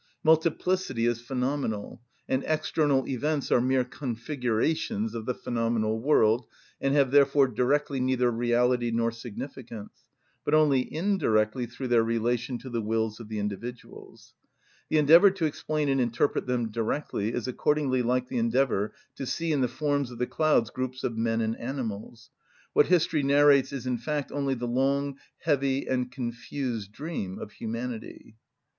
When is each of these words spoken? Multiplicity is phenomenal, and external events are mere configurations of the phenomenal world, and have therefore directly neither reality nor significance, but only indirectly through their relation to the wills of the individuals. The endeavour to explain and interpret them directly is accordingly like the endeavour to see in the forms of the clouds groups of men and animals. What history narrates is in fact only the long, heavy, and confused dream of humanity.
Multiplicity 0.23 1.05
is 1.05 1.21
phenomenal, 1.21 2.01
and 2.27 2.43
external 2.47 3.07
events 3.07 3.51
are 3.51 3.61
mere 3.61 3.83
configurations 3.83 5.13
of 5.13 5.27
the 5.27 5.35
phenomenal 5.35 5.99
world, 5.99 6.47
and 6.81 6.95
have 6.95 7.11
therefore 7.11 7.47
directly 7.47 7.99
neither 7.99 8.31
reality 8.31 8.89
nor 8.89 9.11
significance, 9.11 10.05
but 10.43 10.55
only 10.55 10.91
indirectly 10.91 11.67
through 11.67 11.87
their 11.87 12.03
relation 12.03 12.57
to 12.57 12.67
the 12.67 12.81
wills 12.81 13.19
of 13.19 13.29
the 13.29 13.37
individuals. 13.37 14.33
The 14.89 14.97
endeavour 14.97 15.29
to 15.29 15.45
explain 15.45 15.87
and 15.87 16.01
interpret 16.01 16.47
them 16.47 16.71
directly 16.71 17.31
is 17.31 17.47
accordingly 17.47 18.01
like 18.01 18.27
the 18.27 18.39
endeavour 18.39 18.93
to 19.17 19.27
see 19.27 19.51
in 19.51 19.61
the 19.61 19.67
forms 19.67 20.09
of 20.09 20.17
the 20.17 20.25
clouds 20.25 20.71
groups 20.71 21.03
of 21.03 21.15
men 21.15 21.41
and 21.41 21.55
animals. 21.59 22.31
What 22.73 22.87
history 22.87 23.21
narrates 23.21 23.71
is 23.71 23.85
in 23.85 23.99
fact 23.99 24.31
only 24.31 24.55
the 24.55 24.65
long, 24.67 25.19
heavy, 25.41 25.85
and 25.87 26.11
confused 26.11 26.91
dream 26.91 27.37
of 27.37 27.51
humanity. 27.51 28.35